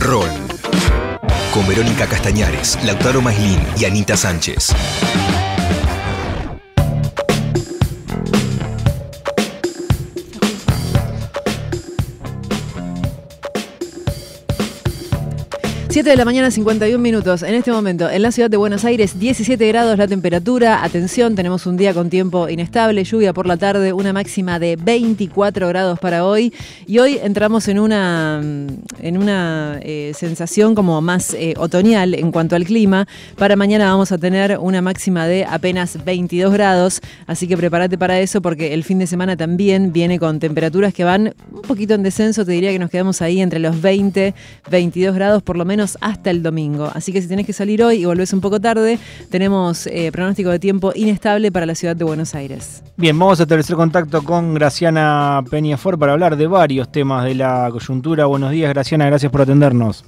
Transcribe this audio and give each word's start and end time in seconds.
Roll. 0.00 0.30
Con 1.52 1.66
Verónica 1.68 2.06
Castañares, 2.06 2.78
Lautaro 2.84 3.20
Maislin 3.20 3.60
y 3.76 3.84
Anita 3.84 4.16
Sánchez. 4.16 4.72
7 15.92 16.08
de 16.08 16.16
la 16.16 16.24
mañana, 16.24 16.50
51 16.50 16.98
minutos. 16.98 17.42
En 17.42 17.54
este 17.54 17.70
momento, 17.70 18.08
en 18.08 18.22
la 18.22 18.32
ciudad 18.32 18.48
de 18.48 18.56
Buenos 18.56 18.86
Aires, 18.86 19.18
17 19.20 19.68
grados 19.68 19.98
la 19.98 20.08
temperatura. 20.08 20.82
Atención, 20.84 21.34
tenemos 21.34 21.66
un 21.66 21.76
día 21.76 21.92
con 21.92 22.08
tiempo 22.08 22.48
inestable, 22.48 23.04
lluvia 23.04 23.34
por 23.34 23.46
la 23.46 23.58
tarde, 23.58 23.92
una 23.92 24.14
máxima 24.14 24.58
de 24.58 24.76
24 24.76 25.68
grados 25.68 25.98
para 25.98 26.24
hoy. 26.24 26.54
Y 26.86 26.98
hoy 26.98 27.20
entramos 27.22 27.68
en 27.68 27.78
una, 27.78 28.40
en 29.00 29.18
una 29.18 29.80
eh, 29.82 30.12
sensación 30.14 30.74
como 30.74 31.02
más 31.02 31.34
eh, 31.34 31.52
otoñal 31.58 32.14
en 32.14 32.32
cuanto 32.32 32.56
al 32.56 32.64
clima. 32.64 33.06
Para 33.36 33.54
mañana 33.54 33.90
vamos 33.90 34.12
a 34.12 34.16
tener 34.16 34.56
una 34.58 34.80
máxima 34.80 35.26
de 35.26 35.44
apenas 35.44 36.02
22 36.02 36.54
grados. 36.54 37.02
Así 37.26 37.46
que 37.46 37.58
prepárate 37.58 37.98
para 37.98 38.18
eso 38.18 38.40
porque 38.40 38.72
el 38.72 38.82
fin 38.82 38.98
de 38.98 39.06
semana 39.06 39.36
también 39.36 39.92
viene 39.92 40.18
con 40.18 40.40
temperaturas 40.40 40.94
que 40.94 41.04
van 41.04 41.34
un 41.52 41.60
poquito 41.60 41.92
en 41.92 42.02
descenso. 42.02 42.46
Te 42.46 42.52
diría 42.52 42.72
que 42.72 42.78
nos 42.78 42.88
quedamos 42.88 43.20
ahí 43.20 43.42
entre 43.42 43.58
los 43.58 43.82
20, 43.82 44.32
22 44.70 45.14
grados 45.14 45.42
por 45.42 45.58
lo 45.58 45.66
menos 45.66 45.81
hasta 46.00 46.30
el 46.30 46.42
domingo. 46.42 46.90
Así 46.94 47.12
que 47.12 47.20
si 47.20 47.28
tenés 47.28 47.46
que 47.46 47.52
salir 47.52 47.82
hoy 47.82 48.02
y 48.02 48.04
volvés 48.04 48.32
un 48.32 48.40
poco 48.40 48.60
tarde, 48.60 48.98
tenemos 49.30 49.86
eh, 49.86 50.10
pronóstico 50.12 50.50
de 50.50 50.58
tiempo 50.58 50.92
inestable 50.94 51.50
para 51.52 51.66
la 51.66 51.74
ciudad 51.74 51.96
de 51.96 52.04
Buenos 52.04 52.34
Aires. 52.34 52.82
Bien, 52.96 53.18
vamos 53.18 53.40
a 53.40 53.42
establecer 53.44 53.76
contacto 53.76 54.22
con 54.22 54.54
Graciana 54.54 55.42
Peñafor 55.50 55.98
para 55.98 56.12
hablar 56.12 56.36
de 56.36 56.46
varios 56.46 56.90
temas 56.90 57.24
de 57.24 57.34
la 57.34 57.68
coyuntura. 57.70 58.26
Buenos 58.26 58.50
días, 58.50 58.72
Graciana, 58.72 59.06
gracias 59.06 59.30
por 59.32 59.42
atendernos. 59.42 60.04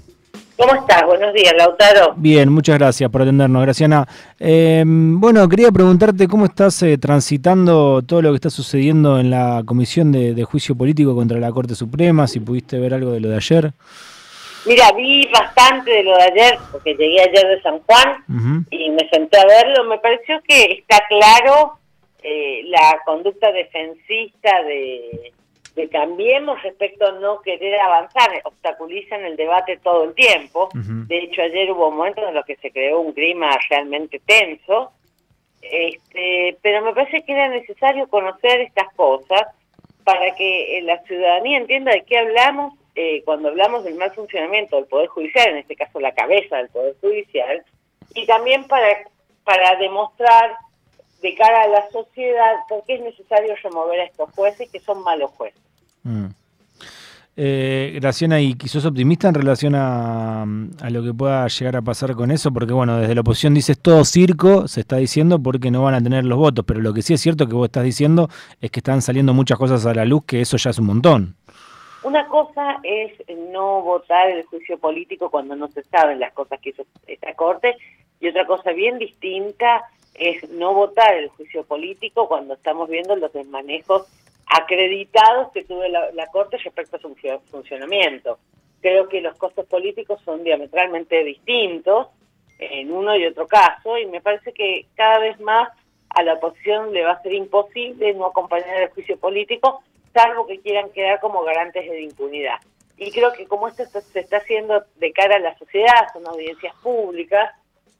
¿Cómo 0.56 0.72
estás? 0.74 1.02
Buenos 1.04 1.34
días, 1.34 1.52
Lautaro. 1.58 2.14
Bien, 2.16 2.48
muchas 2.52 2.78
gracias 2.78 3.10
por 3.10 3.22
atendernos, 3.22 3.60
Graciana. 3.62 4.06
Em, 4.38 5.18
bueno, 5.18 5.48
quería 5.48 5.72
preguntarte 5.72 6.28
cómo 6.28 6.44
estás 6.44 6.80
eh, 6.84 6.96
transitando 6.96 8.02
todo 8.02 8.22
lo 8.22 8.30
que 8.30 8.36
está 8.36 8.50
sucediendo 8.50 9.18
en 9.18 9.30
la 9.30 9.62
Comisión 9.66 10.12
de 10.12 10.44
Juicio 10.44 10.76
Político 10.76 11.16
contra 11.16 11.40
la 11.40 11.50
Corte 11.50 11.74
Suprema, 11.74 12.28
si 12.28 12.38
pudiste 12.38 12.78
ver 12.78 12.94
algo 12.94 13.10
de 13.10 13.20
lo 13.20 13.30
de 13.30 13.36
ayer. 13.36 13.74
Mira, 14.66 14.92
vi 14.92 15.28
bastante 15.28 15.90
de 15.90 16.02
lo 16.04 16.16
de 16.16 16.22
ayer, 16.22 16.58
porque 16.72 16.94
llegué 16.94 17.20
ayer 17.20 17.46
de 17.46 17.62
San 17.62 17.80
Juan 17.80 18.64
y 18.70 18.90
me 18.90 19.08
senté 19.10 19.38
a 19.38 19.46
verlo. 19.46 19.84
Me 19.84 19.98
pareció 19.98 20.40
que 20.42 20.64
está 20.80 21.02
claro 21.08 21.78
eh, 22.22 22.62
la 22.64 23.00
conducta 23.04 23.52
defensista 23.52 24.62
de, 24.62 25.32
Cambiemos 25.90 26.62
respecto 26.62 27.04
a 27.04 27.12
no 27.12 27.40
querer 27.42 27.78
avanzar. 27.80 28.30
Obstaculizan 28.44 29.24
el 29.24 29.36
debate 29.36 29.76
todo 29.82 30.04
el 30.04 30.14
tiempo. 30.14 30.68
De 30.72 31.18
hecho, 31.18 31.42
ayer 31.42 31.70
hubo 31.72 31.90
momentos 31.90 32.24
en 32.28 32.34
los 32.34 32.44
que 32.46 32.56
se 32.56 32.70
creó 32.70 33.00
un 33.00 33.12
clima 33.12 33.50
realmente 33.68 34.20
tenso. 34.24 34.92
Este, 35.60 36.56
pero 36.62 36.82
me 36.82 36.94
parece 36.94 37.22
que 37.24 37.32
era 37.32 37.48
necesario 37.48 38.06
conocer 38.08 38.60
estas 38.60 38.92
cosas 38.94 39.48
para 40.04 40.34
que 40.36 40.80
la 40.84 41.02
ciudadanía 41.02 41.58
entienda 41.58 41.90
de 41.90 42.04
qué 42.04 42.18
hablamos 42.18 42.74
eh, 42.94 43.22
cuando 43.24 43.48
hablamos 43.48 43.84
del 43.84 43.96
mal 43.96 44.12
funcionamiento 44.12 44.76
del 44.76 44.86
Poder 44.86 45.08
Judicial, 45.08 45.48
en 45.48 45.56
este 45.58 45.76
caso 45.76 46.00
la 46.00 46.14
cabeza 46.14 46.58
del 46.58 46.68
Poder 46.68 46.94
Judicial, 47.00 47.64
y 48.14 48.26
también 48.26 48.64
para, 48.64 48.86
para 49.44 49.76
demostrar 49.76 50.56
de 51.20 51.34
cara 51.34 51.62
a 51.62 51.68
la 51.68 51.90
sociedad 51.90 52.54
por 52.68 52.84
qué 52.84 52.94
es 52.94 53.00
necesario 53.00 53.54
remover 53.62 54.00
a 54.00 54.04
estos 54.04 54.30
jueces 54.32 54.70
que 54.70 54.78
son 54.78 55.02
malos 55.02 55.30
jueces. 55.32 55.60
Mm. 56.02 56.26
Eh, 57.36 57.98
Graciana, 58.00 58.40
¿y 58.40 58.56
sos 58.66 58.84
optimista 58.84 59.26
en 59.26 59.34
relación 59.34 59.74
a, 59.74 60.42
a, 60.42 60.90
lo 60.90 61.02
que 61.02 61.12
pueda 61.12 61.48
llegar 61.48 61.74
a 61.74 61.82
pasar 61.82 62.14
con 62.14 62.30
eso? 62.30 62.52
Porque, 62.52 62.72
bueno, 62.72 62.98
desde 62.98 63.14
la 63.16 63.22
oposición 63.22 63.54
dices 63.54 63.76
todo 63.76 64.04
circo, 64.04 64.68
se 64.68 64.80
está 64.80 64.96
diciendo, 64.96 65.42
porque 65.42 65.72
no 65.72 65.82
van 65.82 65.94
a 65.94 66.00
tener 66.00 66.24
los 66.24 66.38
votos. 66.38 66.64
Pero 66.64 66.80
lo 66.80 66.94
que 66.94 67.02
sí 67.02 67.12
es 67.14 67.20
cierto 67.20 67.48
que 67.48 67.54
vos 67.54 67.66
estás 67.66 67.82
diciendo 67.82 68.30
es 68.60 68.70
que 68.70 68.78
están 68.78 69.02
saliendo 69.02 69.34
muchas 69.34 69.58
cosas 69.58 69.84
a 69.84 69.94
la 69.94 70.04
luz, 70.04 70.24
que 70.26 70.42
eso 70.42 70.56
ya 70.56 70.70
es 70.70 70.78
un 70.78 70.86
montón. 70.86 71.34
Una 72.04 72.28
cosa 72.28 72.80
es 72.82 73.12
no 73.34 73.80
votar 73.80 74.28
el 74.28 74.44
juicio 74.44 74.78
político 74.78 75.30
cuando 75.30 75.56
no 75.56 75.68
se 75.68 75.82
saben 75.84 76.20
las 76.20 76.34
cosas 76.34 76.60
que 76.60 76.68
hizo 76.68 76.84
esta 77.06 77.32
Corte 77.34 77.78
y 78.20 78.28
otra 78.28 78.46
cosa 78.46 78.72
bien 78.72 78.98
distinta 78.98 79.88
es 80.12 80.46
no 80.50 80.74
votar 80.74 81.14
el 81.14 81.30
juicio 81.30 81.64
político 81.64 82.28
cuando 82.28 82.54
estamos 82.54 82.90
viendo 82.90 83.16
los 83.16 83.32
desmanejos 83.32 84.06
acreditados 84.46 85.50
que 85.52 85.64
tuvo 85.64 85.82
la, 85.88 86.26
Corte 86.26 86.58
respecto 86.58 86.96
a 86.96 87.00
su 87.00 87.16
funcionamiento. 87.50 88.38
Creo 88.82 89.08
que 89.08 89.22
los 89.22 89.34
costos 89.38 89.64
políticos 89.64 90.20
son 90.26 90.44
diametralmente 90.44 91.24
distintos 91.24 92.08
en 92.58 92.92
uno 92.92 93.16
y 93.16 93.24
otro 93.24 93.46
caso 93.46 93.96
y 93.96 94.04
me 94.04 94.20
parece 94.20 94.52
que 94.52 94.84
cada 94.94 95.20
vez 95.20 95.40
más 95.40 95.70
a 96.10 96.22
la 96.22 96.34
oposición 96.34 96.92
le 96.92 97.02
va 97.02 97.12
a 97.12 97.22
ser 97.22 97.32
imposible 97.32 98.12
no 98.12 98.26
acompañar 98.26 98.82
el 98.82 98.90
juicio 98.90 99.16
político 99.16 99.82
salvo 100.14 100.46
que 100.46 100.60
quieran 100.60 100.90
quedar 100.90 101.20
como 101.20 101.42
garantes 101.42 101.90
de 101.90 102.02
impunidad. 102.02 102.60
Y 102.96 103.10
creo 103.10 103.32
que 103.32 103.46
como 103.46 103.68
esto 103.68 103.84
se 104.00 104.20
está 104.20 104.38
haciendo 104.38 104.84
de 104.96 105.12
cara 105.12 105.36
a 105.36 105.40
la 105.40 105.58
sociedad, 105.58 106.06
son 106.12 106.26
audiencias 106.26 106.74
públicas, 106.82 107.50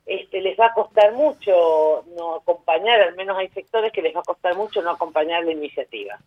este, 0.06 0.42
les 0.42 0.58
va 0.58 0.66
a 0.66 0.74
costar 0.74 1.14
mucho 1.14 2.04
no 2.14 2.36
acompañar, 2.36 3.00
al 3.00 3.16
menos 3.16 3.38
hay 3.38 3.48
sectores 3.48 3.90
que 3.90 4.02
les 4.02 4.14
va 4.14 4.20
a 4.20 4.22
costar 4.22 4.54
mucho 4.54 4.82
no 4.82 4.90
acompañar 4.90 5.44
la 5.44 5.52
iniciativa. 5.52 6.18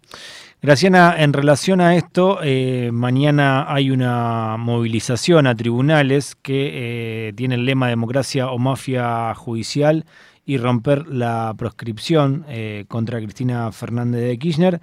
Graciana, 0.62 1.16
en 1.20 1.31
relación 1.31 1.80
a 1.80 1.96
esto, 1.96 2.40
eh, 2.44 2.90
mañana 2.92 3.72
hay 3.72 3.92
una 3.92 4.58
movilización 4.58 5.46
a 5.46 5.56
tribunales 5.56 6.36
que 6.36 7.28
eh, 7.28 7.34
tiene 7.34 7.53
el 7.56 7.66
lema 7.66 7.88
democracia 7.88 8.50
o 8.50 8.58
mafia 8.58 9.34
judicial 9.36 10.06
y 10.44 10.58
romper 10.58 11.06
la 11.08 11.53
proscripción 11.56 12.46
eh, 12.50 12.86
contra 12.88 13.20
Cristina 13.20 13.72
Fernández 13.72 14.22
de 14.22 14.40
Kirchner. 14.40 14.81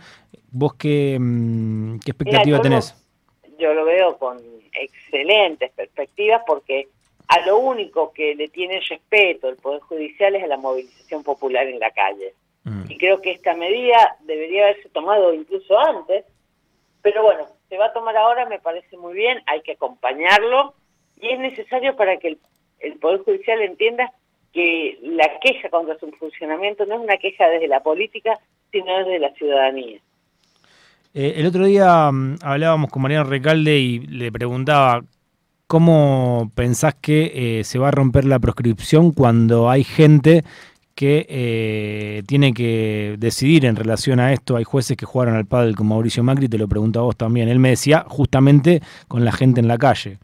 ¿Vos 0.56 0.74
qué, 0.74 1.18
mm, 1.18 1.98
qué 1.98 2.12
expectativa 2.12 2.62
tenés? 2.62 2.94
Yo 3.58 3.74
lo 3.74 3.84
veo 3.84 4.16
con 4.18 4.38
excelentes 4.72 5.72
perspectivas 5.72 6.42
porque 6.46 6.86
a 7.26 7.44
lo 7.44 7.58
único 7.58 8.12
que 8.12 8.36
le 8.36 8.46
tiene 8.46 8.78
respeto 8.88 9.48
el 9.48 9.56
Poder 9.56 9.80
Judicial 9.80 10.36
es 10.36 10.44
a 10.44 10.46
la 10.46 10.56
movilización 10.56 11.24
popular 11.24 11.66
en 11.66 11.80
la 11.80 11.90
calle. 11.90 12.34
Mm. 12.62 12.84
Y 12.88 12.96
creo 12.98 13.20
que 13.20 13.32
esta 13.32 13.54
medida 13.54 14.16
debería 14.20 14.66
haberse 14.66 14.88
tomado 14.90 15.34
incluso 15.34 15.76
antes, 15.76 16.24
pero 17.02 17.24
bueno, 17.24 17.46
se 17.68 17.76
va 17.76 17.86
a 17.86 17.92
tomar 17.92 18.16
ahora, 18.16 18.46
me 18.46 18.60
parece 18.60 18.96
muy 18.96 19.14
bien, 19.14 19.42
hay 19.46 19.60
que 19.62 19.72
acompañarlo 19.72 20.74
y 21.20 21.30
es 21.30 21.40
necesario 21.40 21.96
para 21.96 22.18
que 22.18 22.28
el, 22.28 22.38
el 22.78 22.96
Poder 23.00 23.24
Judicial 23.24 23.60
entienda 23.60 24.12
que 24.52 25.00
la 25.02 25.40
queja 25.40 25.68
contra 25.68 25.98
su 25.98 26.08
funcionamiento 26.12 26.86
no 26.86 26.94
es 26.94 27.00
una 27.00 27.16
queja 27.16 27.48
desde 27.48 27.66
la 27.66 27.82
política, 27.82 28.38
sino 28.70 28.98
desde 28.98 29.18
la 29.18 29.34
ciudadanía. 29.34 29.98
Eh, 31.16 31.34
el 31.36 31.46
otro 31.46 31.64
día 31.64 32.10
mm, 32.10 32.38
hablábamos 32.42 32.90
con 32.90 33.02
Mariano 33.02 33.30
Recalde 33.30 33.78
y 33.78 34.00
le 34.00 34.32
preguntaba 34.32 35.04
cómo 35.68 36.50
pensás 36.56 36.96
que 36.96 37.60
eh, 37.60 37.64
se 37.64 37.78
va 37.78 37.88
a 37.88 37.92
romper 37.92 38.24
la 38.24 38.40
proscripción 38.40 39.12
cuando 39.12 39.70
hay 39.70 39.84
gente 39.84 40.42
que 40.96 41.24
eh, 41.28 42.22
tiene 42.26 42.52
que 42.52 43.14
decidir 43.18 43.64
en 43.64 43.76
relación 43.76 44.18
a 44.18 44.32
esto. 44.32 44.56
Hay 44.56 44.64
jueces 44.64 44.96
que 44.96 45.06
jugaron 45.06 45.36
al 45.36 45.46
pádel 45.46 45.76
con 45.76 45.86
Mauricio 45.86 46.24
Macri, 46.24 46.48
te 46.48 46.58
lo 46.58 46.66
pregunto 46.66 46.98
a 46.98 47.02
vos 47.04 47.16
también. 47.16 47.48
Él 47.48 47.60
me 47.60 47.70
decía 47.70 48.04
justamente 48.08 48.80
con 49.06 49.24
la 49.24 49.30
gente 49.30 49.60
en 49.60 49.68
la 49.68 49.78
calle. 49.78 50.18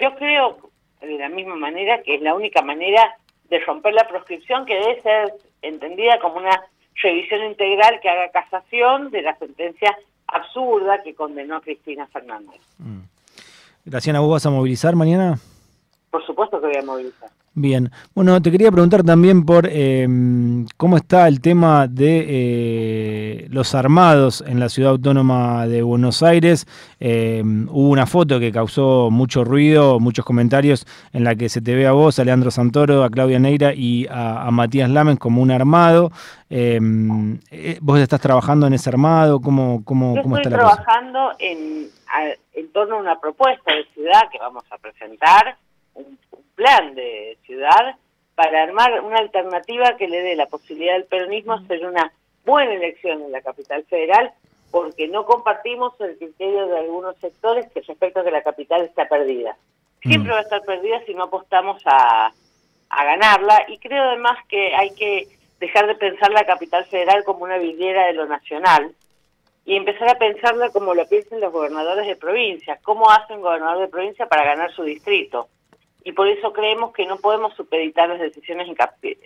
Yo 0.00 0.14
creo 0.16 0.58
de 1.00 1.18
la 1.18 1.28
misma 1.28 1.56
manera 1.56 2.02
que 2.02 2.14
es 2.14 2.22
la 2.22 2.34
única 2.34 2.62
manera 2.62 3.16
de 3.50 3.58
romper 3.60 3.94
la 3.94 4.06
proscripción 4.06 4.64
que 4.64 4.74
debe 4.74 5.02
ser 5.02 5.34
entendida 5.62 6.20
como 6.20 6.36
una 6.36 6.62
revisión 7.02 7.44
integral 7.44 8.00
que 8.00 8.08
haga 8.08 8.30
casación 8.30 9.10
de 9.10 9.22
la 9.22 9.36
sentencia 9.38 9.96
absurda 10.26 11.02
que 11.02 11.14
condenó 11.14 11.56
a 11.56 11.60
Cristina 11.60 12.06
Fernández. 12.08 12.60
Mm. 12.78 13.00
Graciana, 13.84 14.20
¿vos 14.20 14.30
vas 14.30 14.46
a 14.46 14.50
movilizar 14.50 14.96
mañana? 14.96 15.38
Por 16.10 16.24
supuesto 16.26 16.60
que 16.60 16.66
voy 16.66 16.76
a 16.76 16.82
movilizar. 16.82 17.30
Bien, 17.58 17.90
bueno, 18.14 18.42
te 18.42 18.50
quería 18.50 18.70
preguntar 18.70 19.02
también 19.02 19.46
por 19.46 19.66
em, 19.66 20.66
cómo 20.76 20.98
está 20.98 21.26
el 21.26 21.40
tema 21.40 21.86
de 21.86 22.26
eh, 22.28 23.46
los 23.48 23.74
armados 23.74 24.44
en 24.46 24.60
la 24.60 24.68
ciudad 24.68 24.90
autónoma 24.90 25.66
de 25.66 25.80
Buenos 25.80 26.22
Aires. 26.22 26.66
Em, 27.00 27.66
hubo 27.70 27.88
una 27.88 28.04
foto 28.04 28.38
que 28.38 28.52
causó 28.52 29.08
mucho 29.10 29.42
ruido, 29.42 29.98
muchos 30.00 30.22
comentarios, 30.26 30.84
en 31.14 31.24
la 31.24 31.34
que 31.34 31.48
se 31.48 31.62
te 31.62 31.74
ve 31.74 31.86
a 31.86 31.92
vos, 31.92 32.18
a 32.18 32.24
Leandro 32.26 32.50
Santoro, 32.50 33.02
a 33.02 33.08
Claudia 33.08 33.38
Neira 33.38 33.72
y 33.72 34.06
a, 34.10 34.50
Matías 34.50 34.90
Lamen 34.90 35.16
como 35.16 35.40
un 35.40 35.50
armado. 35.50 36.12
Em, 36.50 37.38
eh, 37.50 37.78
¿Vos 37.80 37.98
estás 38.00 38.20
trabajando 38.20 38.66
en 38.66 38.74
ese 38.74 38.90
armado? 38.90 39.40
¿Cómo, 39.40 39.82
cómo, 39.82 40.20
cómo 40.22 40.36
está 40.36 40.50
la 40.50 40.56
trabajando 40.58 41.30
en, 41.38 41.86
en 42.52 42.72
torno 42.72 42.96
a 42.96 43.00
una 43.00 43.18
propuesta 43.18 43.74
de 43.74 43.86
ciudad 43.94 44.28
que 44.30 44.38
vamos 44.38 44.64
a 44.70 44.76
presentar 44.76 45.56
un, 45.94 46.18
plan 46.56 46.94
de 46.94 47.25
ciudad 47.56 47.96
para 48.34 48.62
armar 48.62 49.00
una 49.00 49.18
alternativa 49.18 49.96
que 49.96 50.08
le 50.08 50.22
dé 50.22 50.36
la 50.36 50.46
posibilidad 50.46 50.96
al 50.96 51.04
peronismo 51.04 51.54
hacer 51.54 51.86
una 51.86 52.12
buena 52.44 52.74
elección 52.74 53.22
en 53.22 53.32
la 53.32 53.40
capital 53.40 53.84
federal 53.84 54.30
porque 54.70 55.08
no 55.08 55.24
compartimos 55.24 55.98
el 56.00 56.18
criterio 56.18 56.66
de 56.66 56.78
algunos 56.78 57.16
sectores 57.16 57.66
que 57.72 57.80
respecto 57.80 58.20
a 58.20 58.24
que 58.24 58.30
la 58.30 58.42
capital 58.42 58.82
está 58.82 59.08
perdida. 59.08 59.56
Siempre 60.02 60.32
va 60.32 60.38
a 60.38 60.42
estar 60.42 60.62
perdida 60.62 61.02
si 61.06 61.14
no 61.14 61.24
apostamos 61.24 61.82
a, 61.86 62.32
ganarla 62.90 63.64
y 63.68 63.78
creo 63.78 64.04
además 64.04 64.38
que 64.48 64.74
hay 64.74 64.90
que 64.94 65.28
dejar 65.60 65.86
de 65.86 65.94
pensar 65.94 66.30
la 66.30 66.44
capital 66.44 66.84
federal 66.86 67.24
como 67.24 67.44
una 67.44 67.58
vidriera 67.58 68.06
de 68.06 68.12
lo 68.12 68.26
nacional 68.26 68.92
y 69.64 69.76
empezar 69.76 70.08
a 70.08 70.18
pensarla 70.18 70.70
como 70.70 70.94
lo 70.94 71.08
piensan 71.08 71.40
los 71.40 71.52
gobernadores 71.52 72.06
de 72.06 72.16
provincia. 72.16 72.78
¿Cómo 72.82 73.10
hace 73.10 73.34
un 73.34 73.42
gobernador 73.42 73.80
de 73.80 73.88
provincia 73.88 74.26
para 74.26 74.44
ganar 74.44 74.72
su 74.72 74.82
distrito? 74.82 75.48
Y 76.06 76.12
por 76.12 76.28
eso 76.28 76.52
creemos 76.52 76.92
que 76.92 77.04
no 77.04 77.16
podemos 77.16 77.52
supeditar 77.54 78.08
las 78.08 78.20
decisiones 78.20 78.68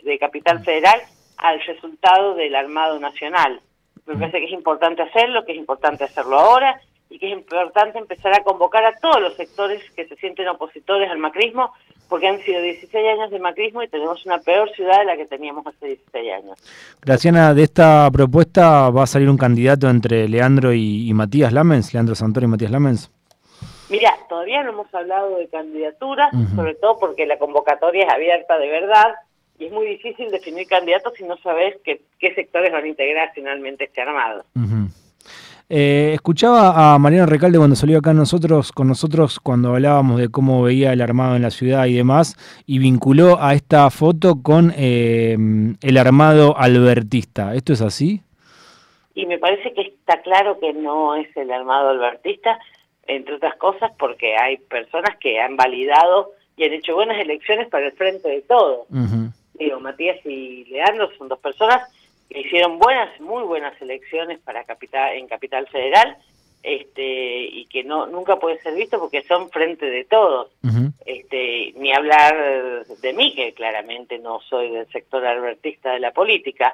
de 0.03 0.19
capital 0.19 0.65
federal 0.65 0.99
al 1.37 1.61
resultado 1.61 2.35
del 2.35 2.55
Armado 2.55 2.99
Nacional. 2.99 3.61
Me 4.07 4.15
parece 4.15 4.39
que 4.39 4.47
es 4.47 4.53
importante 4.53 5.03
hacerlo, 5.03 5.45
que 5.45 5.53
es 5.53 5.59
importante 5.59 6.05
hacerlo 6.05 6.39
ahora 6.39 6.81
y 7.11 7.19
que 7.19 7.27
es 7.27 7.39
importante 7.39 7.99
empezar 7.99 8.33
a 8.33 8.43
convocar 8.43 8.83
a 8.87 8.97
todos 8.99 9.21
los 9.21 9.37
sectores 9.37 9.83
que 9.95 10.09
se 10.09 10.17
sienten 10.17 10.49
opositores 10.49 11.11
al 11.11 11.19
macrismo, 11.19 11.71
porque 12.09 12.29
han 12.29 12.41
sido 12.41 12.63
16 12.63 12.95
años 13.09 13.31
de 13.31 13.41
macrismo 13.41 13.83
y 13.83 13.89
tenemos 13.89 14.25
una 14.25 14.39
peor 14.39 14.71
ciudad 14.71 15.01
de 15.01 15.05
la 15.05 15.19
que 15.19 15.27
teníamos 15.27 15.67
hace 15.67 15.87
16 15.87 16.33
años. 16.33 16.59
Graciana, 17.03 17.53
de 17.53 17.63
esta 17.63 18.11
propuesta 18.11 18.89
va 18.89 19.03
a 19.03 19.07
salir 19.07 19.29
un 19.29 19.37
candidato 19.37 19.91
entre 19.91 20.27
Leandro 20.31 20.73
y, 20.73 21.11
y 21.11 21.13
Matías 21.13 21.53
Lamens, 21.53 21.93
Leandro 21.93 22.15
Santoro 22.15 22.47
y 22.47 22.49
Matías 22.49 22.71
Lamens. 22.71 23.11
Mira, 23.91 24.17
todavía 24.29 24.63
no 24.63 24.71
hemos 24.71 24.95
hablado 24.95 25.37
de 25.37 25.49
candidaturas, 25.49 26.31
sobre 26.55 26.75
todo 26.77 26.99
porque 26.99 27.27
la 27.27 27.39
convocatoria 27.39 28.05
es 28.05 28.13
abierta 28.13 28.57
de 28.59 28.69
verdad 28.69 29.15
y 29.59 29.67
es 29.67 29.73
muy 29.73 29.87
difícil 29.87 30.31
definir 30.31 30.67
candidatos 30.69 31.13
si 31.17 31.25
no 31.25 31.37
sabes 31.39 31.77
qué, 31.85 32.01
qué 32.19 32.35
sectores 32.35 32.73
van 32.73 32.85
a 32.85 32.89
integrar 32.89 33.33
finalmente 33.35 33.85
este 33.85 34.01
armado. 34.01 34.45
Eh, 35.69 36.13
escuchaba 36.15 36.95
a 36.95 36.99
Mariano 36.99 37.27
Recalde 37.27 37.59
cuando 37.59 37.77
salió 37.77 37.99
acá 37.99 38.13
nosotros, 38.13 38.73
con 38.73 38.89
nosotros 38.89 39.39
cuando 39.39 39.69
hablábamos 39.69 40.19
de 40.19 40.29
cómo 40.29 40.63
veía 40.63 40.93
el 40.93 41.01
armado 41.01 41.37
en 41.37 41.43
la 41.43 41.51
ciudad 41.51 41.87
y 41.87 41.95
demás, 41.95 42.37
y 42.67 42.79
vinculó 42.79 43.41
a 43.41 43.55
esta 43.55 43.89
foto 43.91 44.43
con 44.43 44.73
eh, 44.77 45.37
el 45.81 45.97
armado 45.97 46.57
albertista. 46.57 47.55
¿Esto 47.55 47.73
es 47.73 47.83
así? 47.83 48.23
Y 49.15 49.27
me 49.27 49.39
parece 49.39 49.73
que 49.75 49.83
está 49.83 50.23
claro 50.23 50.59
que 50.59 50.73
no 50.73 51.15
es 51.15 51.29
el 51.37 51.53
armado 51.53 51.91
albertista, 51.91 52.59
entre 53.07 53.35
otras 53.35 53.57
cosas 53.57 53.91
porque 53.99 54.37
hay 54.37 54.59
personas 54.59 55.17
que 55.19 55.41
han 55.41 55.57
validado 55.57 56.33
y 56.57 56.65
han 56.65 56.73
hecho 56.73 56.95
buenas 56.95 57.19
elecciones 57.19 57.69
para 57.69 57.87
el 57.87 57.93
frente 57.93 58.29
de 58.29 58.43
todo. 58.43 58.87
Ujú. 58.91 59.33
Digo, 59.55 59.81
Matías 59.81 60.25
y 60.25 60.65
Leandro 60.67 61.11
son 61.17 61.29
dos 61.29 61.39
personas 61.39 61.83
que 62.29 62.41
hicieron 62.41 62.79
buenas, 62.79 63.21
muy 63.21 63.43
buenas 63.43 63.81
elecciones 63.81 64.39
para 64.41 64.65
capital, 64.65 65.15
en 65.17 65.27
Capital 65.27 65.67
Federal, 65.69 66.17
este, 66.63 67.45
y 67.45 67.67
que 67.67 67.83
no 67.85 68.07
nunca 68.07 68.37
puede 68.37 68.61
ser 68.61 68.75
visto 68.75 68.99
porque 68.99 69.23
son 69.23 69.51
frente 69.51 69.87
de 69.87 70.05
todos. 70.05 70.51
Este, 71.07 71.73
ni 71.77 71.93
hablar 71.93 72.85
de 72.87 73.13
mí, 73.15 73.35
que 73.35 73.53
claramente 73.55 74.19
no 74.19 74.41
soy 74.43 74.71
del 74.71 74.87
sector 74.89 75.25
albertista 75.25 75.93
de 75.93 76.01
la 76.01 76.13
política, 76.13 76.73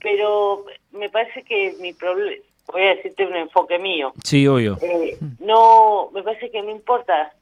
pero 0.00 0.64
me 0.92 1.10
parece 1.10 1.42
que 1.42 1.74
mi 1.80 1.92
problema, 1.92 2.42
voy 2.74 2.82
a 2.88 2.94
decirte 2.96 3.24
un 3.24 3.36
enfoque 3.36 3.78
mío, 3.78 4.12
Sí, 4.24 4.46
obvio. 4.46 4.76
eh, 4.82 5.16
no, 5.40 6.10
me 6.12 6.22
parece 6.22 6.50
que 6.50 6.60
no 6.60 6.70
importa 6.70 7.32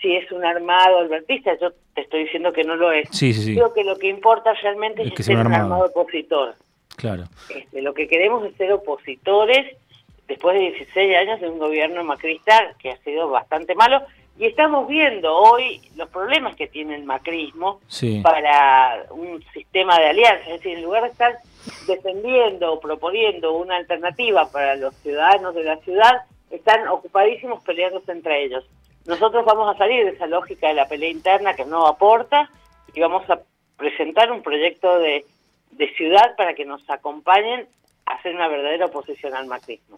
si 0.00 0.16
es 0.16 0.30
un 0.32 0.44
armado 0.44 0.98
albertista, 1.00 1.56
yo 1.60 1.70
te 1.94 2.00
estoy 2.02 2.24
diciendo 2.24 2.52
que 2.52 2.64
no 2.64 2.76
lo 2.76 2.90
es. 2.92 3.08
Sí, 3.10 3.32
sí, 3.34 3.42
sí. 3.42 3.54
Creo 3.54 3.74
que 3.74 3.84
lo 3.84 3.96
que 3.96 4.08
importa 4.08 4.52
realmente 4.62 5.02
Es 5.02 5.08
es, 5.08 5.14
que 5.14 5.22
ser 5.22 5.34
un 5.34 5.40
armado. 5.42 5.62
armado 5.64 5.84
opositor. 5.86 6.54
Claro. 6.96 7.24
Este, 7.54 7.82
lo 7.82 7.92
que 7.92 8.08
queremos 8.08 8.44
es 8.46 8.54
ser 8.56 8.72
opositores 8.72 9.76
después 10.28 10.54
de 10.58 10.70
16 10.70 11.16
años 11.16 11.40
de 11.40 11.48
un 11.50 11.58
gobierno 11.58 12.02
macrista 12.04 12.74
que 12.78 12.90
ha 12.90 12.96
sido 12.98 13.28
bastante 13.28 13.74
malo 13.74 14.00
y 14.38 14.46
estamos 14.46 14.88
viendo 14.88 15.34
hoy 15.36 15.80
los 15.96 16.08
problemas 16.08 16.56
que 16.56 16.66
tiene 16.66 16.94
el 16.94 17.04
macrismo 17.04 17.80
Sí. 17.88 18.20
para 18.22 19.04
un 19.10 19.42
sistema 19.52 19.98
de 19.98 20.06
alianzas, 20.08 20.46
es 20.48 20.52
decir, 20.62 20.78
en 20.78 20.82
lugar 20.84 21.02
de 21.04 21.08
estar 21.10 21.38
defendiendo 21.86 22.72
o 22.72 22.80
proponiendo 22.80 23.52
una 23.52 23.76
alternativa 23.76 24.50
para 24.50 24.76
los 24.76 24.94
ciudadanos 24.96 25.54
de 25.54 25.64
la 25.64 25.76
ciudad, 25.78 26.22
están 26.50 26.88
ocupadísimos 26.88 27.62
peleándose 27.62 28.12
entre 28.12 28.44
ellos. 28.44 28.64
Nosotros 29.06 29.44
vamos 29.44 29.74
a 29.74 29.78
salir 29.78 30.04
de 30.04 30.12
esa 30.12 30.26
lógica 30.26 30.68
de 30.68 30.74
la 30.74 30.88
pelea 30.88 31.10
interna 31.10 31.54
que 31.54 31.64
no 31.64 31.86
aporta 31.86 32.50
y 32.94 33.00
vamos 33.00 33.28
a 33.30 33.40
presentar 33.76 34.30
un 34.32 34.42
proyecto 34.42 34.98
de, 34.98 35.24
de 35.72 35.94
ciudad 35.94 36.34
para 36.36 36.54
que 36.54 36.64
nos 36.64 36.88
acompañen 36.90 37.66
a 38.06 38.14
hacer 38.14 38.34
una 38.34 38.48
verdadera 38.48 38.86
oposición 38.86 39.34
al 39.34 39.46
macrismo. 39.46 39.96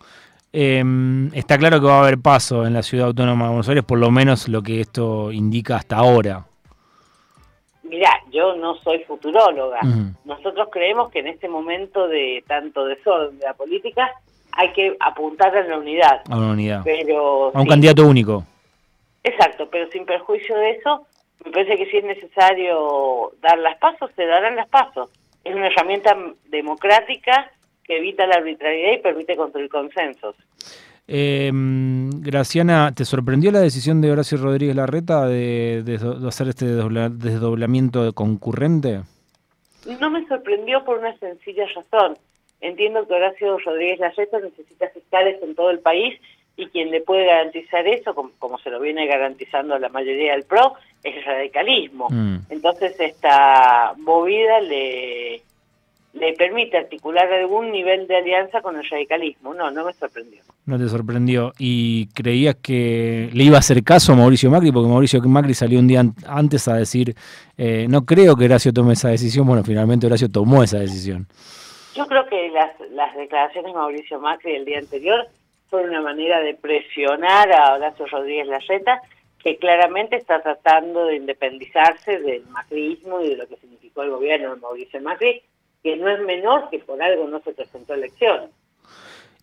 Eh, 0.53 0.85
está 1.33 1.57
claro 1.57 1.81
que 1.81 1.87
va 1.87 1.97
a 1.97 2.03
haber 2.03 2.19
paso 2.19 2.67
en 2.67 2.75
la 2.75 2.83
ciudad 2.83 3.07
autónoma 3.07 3.45
de 3.45 3.51
Buenos 3.51 3.69
Aires, 3.69 3.85
por 3.85 3.99
lo 3.99 4.11
menos 4.11 4.49
lo 4.49 4.63
que 4.63 4.81
esto 4.81 5.33
indica 5.33 5.77
hasta 5.77 5.97
ahora. 5.97 6.45
Mirá, 7.85 8.11
yo 8.31 8.57
no 8.57 8.75
soy 8.77 9.01
futuróloga. 9.05 9.81
Nosotros 10.25 10.69
creemos 10.71 11.11
que 11.11 11.21
en 11.21 11.29
este 11.29 11.49
momento 11.49 12.09
de 12.09 12.45
tanto 12.47 12.85
desorden 12.85 13.39
de 13.39 13.47
la 13.47 13.55
política 13.55 14.11
hay 14.53 14.73
que 14.73 14.97
apuntar 15.01 15.57
a 15.57 15.63
la 15.63 15.79
unidad. 15.79 16.23
A 16.29 16.37
una 16.37 16.53
unidad. 16.53 16.83
Pero 16.85 17.51
A 17.55 17.61
un 17.61 17.67
candidato 17.67 18.07
único. 18.07 18.45
Exacto, 19.25 19.69
pero 19.71 19.91
sin 19.91 20.05
perjuicio 20.05 20.57
de 20.57 20.71
eso, 20.73 21.07
me 21.45 21.51
parece 21.51 21.77
que 21.77 21.87
si 21.87 21.99
es 21.99 22.05
necesario 22.05 23.33
dar 23.41 23.59
las 23.59 23.79
pasos, 23.79 24.11
se 24.17 24.27
darán 24.27 24.57
las 24.57 24.69
pasos. 24.69 25.11
Es 25.45 25.55
una 25.55 25.69
herramienta 25.69 26.17
democrática 26.49 27.51
que 27.85 27.99
evita 27.99 28.27
la 28.27 28.37
arbitrariedad 28.37 28.93
y 28.95 28.99
permite 29.03 29.37
construir 29.37 29.69
consensos. 29.69 30.35
Eh, 31.09 31.51
Graciana, 31.53 32.93
¿te 32.95 33.05
sorprendió 33.05 33.51
la 33.51 33.61
decisión 33.61 34.01
de 34.01 34.13
Horacio 34.13 34.39
Rodríguez 34.39 34.77
Larreta 34.77 35.27
de, 35.27 35.83
de- 35.85 35.99
de 35.99 36.29
hacer 36.29 36.49
este 36.49 36.65
desdobla- 36.67 37.09
desdoblamiento 37.11 38.13
concurrente? 38.13 39.01
No 40.01 40.11
me 40.11 40.27
sorprendió 40.29 40.85
por 40.85 40.99
una 40.99 41.17
sencilla 41.19 41.65
razón. 41.75 42.17
Entiendo 42.61 43.07
que 43.09 43.15
Horacio 43.15 43.59
Rodríguez 43.59 43.99
Larreta 43.99 44.39
necesita 44.39 44.89
fiscales 44.91 45.43
en 45.43 45.57
todo 45.57 45.71
el 45.71 45.81
país 45.81 46.15
y 46.57 46.67
quien 46.67 46.91
le 46.93 47.01
puede 47.01 47.27
garantizar 47.27 47.85
eso, 47.89 48.15
como, 48.15 48.31
como 48.39 48.59
se 48.59 48.71
lo 48.71 48.79
viene 48.79 49.07
garantizando 49.09 49.77
la 49.81 49.89
mayoría 49.89 50.33
del 50.33 50.45
PRO, 50.45 50.75
es 51.03 51.17
el 51.17 51.25
radicalismo. 51.25 52.07
Mm. 52.11 52.37
Entonces 52.51 52.95
esta 53.01 53.95
movida 53.99 54.61
le, 54.61 55.43
le 56.15 56.35
permite 56.35 56.77
articular 56.77 57.33
algún 57.33 57.73
nivel 57.73 58.07
de 58.07 58.17
alianza 58.17 58.61
con 58.61 58.77
el 58.77 58.89
radicalismo. 58.89 59.55
No, 59.55 59.71
no 59.71 59.85
me 59.87 59.93
sorprendió. 59.95 60.41
No 60.67 60.79
te 60.79 60.89
sorprendió. 60.89 61.53
¿Y 61.59 62.07
creías 62.09 62.57
que 62.57 63.31
le 63.33 63.45
iba 63.45 63.57
a 63.57 63.61
hacer 63.61 63.83
caso 63.83 64.13
a 64.13 64.17
Mauricio 64.17 64.51
Macri? 64.51 64.71
Porque 64.71 64.89
Mauricio 64.91 65.21
Macri 65.23 65.55
salió 65.55 65.79
un 65.79 65.89
día 65.89 66.01
an- 66.01 66.15
antes 66.27 66.69
a 66.69 66.75
decir, 66.77 67.15
eh, 67.57 67.87
no 67.89 68.05
creo 68.05 68.37
que 68.37 68.45
Horacio 68.45 68.73
tome 68.73 68.93
esa 68.93 69.09
decisión. 69.09 69.47
Bueno, 69.47 69.65
finalmente 69.65 70.07
Horacio 70.07 70.29
tomó 70.31 70.63
esa 70.63 70.79
decisión. 70.79 71.27
Yo 71.95 72.07
creo 72.07 72.27
que 72.27 72.49
las, 72.51 72.71
las 72.93 73.15
declaraciones 73.17 73.73
de 73.73 73.79
Mauricio 73.79 74.21
Macri 74.21 74.53
el 74.55 74.65
día 74.65 74.79
anterior 74.79 75.27
fueron 75.69 75.91
una 75.91 76.03
manera 76.03 76.41
de 76.41 76.55
presionar 76.55 77.51
a 77.53 77.75
Horacio 77.75 78.07
Rodríguez 78.07 78.47
Larreta, 78.47 79.01
que 79.43 79.57
claramente 79.57 80.17
está 80.17 80.41
tratando 80.41 81.07
de 81.07 81.17
independizarse 81.17 82.19
del 82.21 82.45
macrismo 82.51 83.21
y 83.23 83.31
de 83.31 83.37
lo 83.39 83.47
que 83.49 83.57
significó 83.57 84.03
el 84.03 84.11
gobierno 84.11 84.55
de 84.55 84.61
Mauricio 84.61 85.01
Macri, 85.01 85.43
que 85.83 85.97
no 85.97 86.09
es 86.09 86.21
menor 86.21 86.69
que 86.71 86.79
por 86.81 87.03
algo 87.03 87.27
no 87.29 87.41
se 87.41 87.53
presentó 87.53 87.95
elección. 87.95 88.51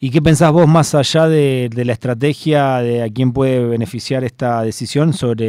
¿Y 0.01 0.11
qué 0.11 0.21
pensás 0.21 0.51
vos 0.53 0.65
más 0.67 0.95
allá 0.95 1.27
de, 1.27 1.69
de 1.73 1.83
la 1.83 1.91
estrategia 1.91 2.77
de 2.77 3.03
a 3.03 3.09
quién 3.09 3.33
puede 3.33 3.65
beneficiar 3.67 4.23
esta 4.23 4.61
decisión 4.63 5.11
sobre 5.11 5.45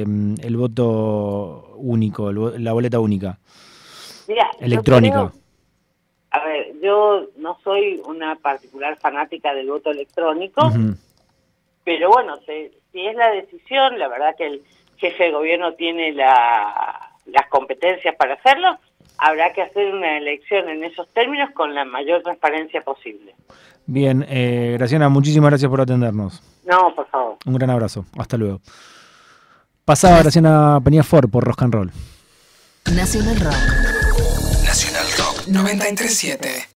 eh, 0.00 0.04
el 0.42 0.56
voto 0.56 1.74
único, 1.76 2.30
el 2.30 2.64
la 2.64 2.72
boleta 2.72 3.00
única? 3.00 3.38
Mira, 4.28 4.50
Electrónica. 4.60 5.30
creo- 5.30 5.42
a 6.34 6.44
ver, 6.46 6.72
yo 6.82 7.26
no 7.36 7.58
soy 7.62 8.00
una 8.06 8.36
particular 8.36 8.96
fanática 8.98 9.52
del 9.52 9.68
voto 9.68 9.90
electrónico, 9.90 10.72
pero 11.84 12.08
bueno, 12.08 12.38
se- 12.46 12.72
si 12.90 13.06
es 13.06 13.14
la 13.14 13.30
decisión, 13.32 13.98
la 13.98 14.08
verdad 14.08 14.34
que 14.38 14.46
el 14.46 14.62
jefe 14.96 15.24
de 15.24 15.32
gobierno 15.32 15.74
tiene 15.74 16.12
la- 16.12 17.10
las 17.26 17.46
competencias 17.48 18.16
para 18.16 18.34
hacerlo, 18.34 18.78
habrá 19.22 19.52
que 19.52 19.62
hacer 19.62 19.94
una 19.94 20.18
elección 20.18 20.68
en 20.68 20.84
esos 20.84 21.08
términos 21.12 21.50
con 21.54 21.74
la 21.74 21.84
mayor 21.84 22.22
transparencia 22.22 22.80
posible. 22.82 23.34
Bien, 23.86 24.24
eh, 24.28 24.74
Graciana, 24.78 25.08
muchísimas 25.08 25.50
gracias 25.50 25.70
por 25.70 25.80
atendernos. 25.80 26.42
No, 26.64 26.94
por 26.94 27.06
favor. 27.08 27.36
Un 27.46 27.54
gran 27.54 27.70
abrazo. 27.70 28.04
Hasta 28.18 28.36
luego. 28.36 28.60
Pasaba 29.84 30.18
Graciana 30.18 30.80
Peñafor 30.82 31.30
por 31.30 31.44
Rock 31.44 31.62
and 31.62 31.74
Roll. 31.74 31.92
Nacional 32.94 33.38
Rock. 33.40 33.54
Nacional 34.64 35.04
Rock 35.18 35.48
937. 35.48 36.68